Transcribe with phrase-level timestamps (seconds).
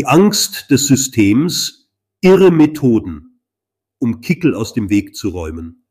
[0.00, 1.90] Die Angst des Systems,
[2.22, 3.42] irre Methoden,
[3.98, 5.84] um Kickel aus dem Weg zu räumen.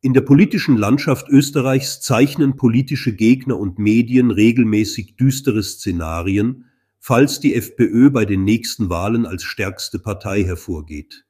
[0.00, 6.70] In der politischen Landschaft Österreichs zeichnen politische Gegner und Medien regelmäßig düstere Szenarien,
[7.00, 11.26] falls die FPÖ bei den nächsten Wahlen als stärkste Partei hervorgeht.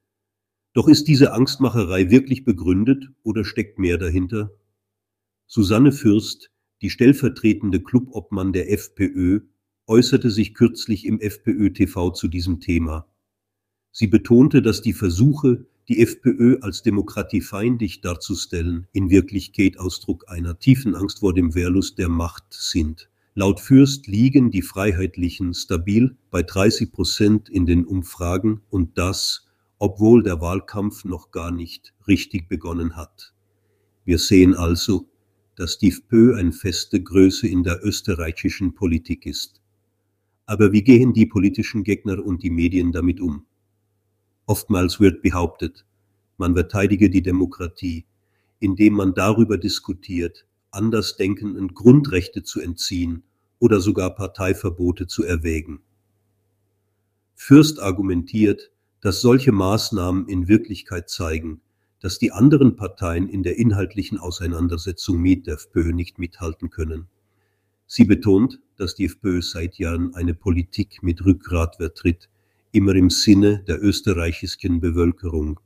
[0.75, 4.53] Doch ist diese Angstmacherei wirklich begründet oder steckt mehr dahinter?
[5.49, 9.41] Susanne Fürst, die stellvertretende Clubobmann der FPÖ,
[9.87, 13.07] äußerte sich kürzlich im FPÖ-TV zu diesem Thema.
[13.91, 20.95] Sie betonte, dass die Versuche, die FPÖ als demokratiefeindlich darzustellen, in Wirklichkeit Ausdruck einer tiefen
[20.95, 23.11] Angst vor dem Wehrlust der Macht sind.
[23.35, 29.47] Laut Fürst liegen die Freiheitlichen stabil bei 30 Prozent in den Umfragen und das,
[29.79, 33.33] obwohl der Wahlkampf noch gar nicht richtig begonnen hat.
[34.05, 35.09] Wir sehen also,
[35.57, 39.62] dass die FPÖ eine feste Größe in der österreichischen Politik ist.
[40.47, 43.47] Aber wie gehen die politischen Gegner und die Medien damit um?
[44.47, 45.85] Oftmals wird behauptet,
[46.37, 48.05] man verteidige die Demokratie,
[48.59, 53.23] indem man darüber diskutiert, Andersdenkenden Grundrechte zu entziehen
[53.59, 55.81] oder sogar Parteiverbote zu erwägen.
[57.35, 61.61] Fürst argumentiert, dass solche Maßnahmen in Wirklichkeit zeigen,
[62.01, 67.09] dass die anderen Parteien in der inhaltlichen Auseinandersetzung mit der FPÖ nicht mithalten können.
[67.87, 72.29] Sie betont, dass die FPÖ seit Jahren eine Politik mit Rückgrat vertritt,
[72.73, 75.59] immer im Sinne der österreichischen Bevölkerung.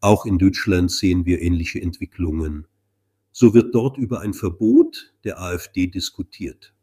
[0.00, 2.66] Auch in Deutschland sehen wir ähnliche Entwicklungen.
[3.32, 6.74] So wird dort über ein Verbot der AfD diskutiert.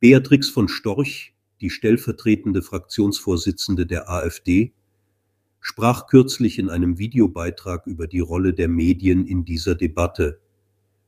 [0.00, 4.72] Beatrix von Storch die stellvertretende Fraktionsvorsitzende der AfD,
[5.60, 10.40] sprach kürzlich in einem Videobeitrag über die Rolle der Medien in dieser Debatte.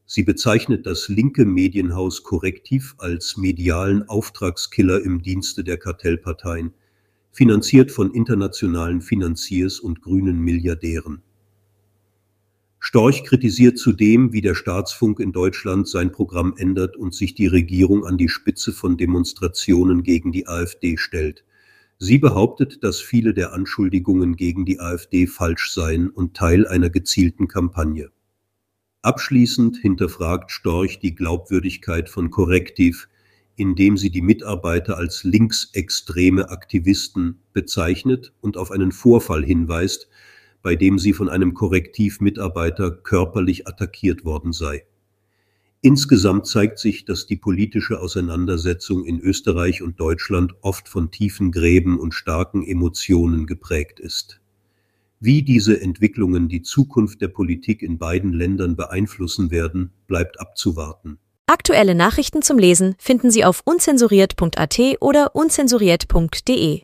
[0.07, 6.73] Sie bezeichnet das linke Medienhaus Korrektiv als medialen Auftragskiller im Dienste der Kartellparteien,
[7.33, 11.23] finanziert von internationalen Finanziers und grünen Milliardären.
[12.85, 18.05] Storch kritisiert zudem, wie der Staatsfunk in Deutschland sein Programm ändert und sich die Regierung
[18.05, 21.45] an die Spitze von Demonstrationen gegen die AfD stellt.
[21.99, 27.47] Sie behauptet, dass viele der Anschuldigungen gegen die AfD falsch seien und Teil einer gezielten
[27.47, 28.11] Kampagne.
[29.03, 33.09] Abschließend hinterfragt Storch die Glaubwürdigkeit von Korrektiv,
[33.57, 40.09] indem sie die Mitarbeiter als linksextreme Aktivisten bezeichnet und auf einen Vorfall hinweist,
[40.63, 44.87] bei dem sie von einem Korrektivmitarbeiter körperlich attackiert worden sei.
[45.81, 51.99] Insgesamt zeigt sich, dass die politische Auseinandersetzung in Österreich und Deutschland oft von tiefen Gräben
[51.99, 54.42] und starken Emotionen geprägt ist.
[55.25, 61.21] Wie diese Entwicklungen die Zukunft der Politik in beiden Ländern beeinflussen werden, bleibt abzuwarten.
[61.47, 66.83] Aktuelle Nachrichten zum Lesen finden Sie auf unzensuriert.at oder unzensuriert.de.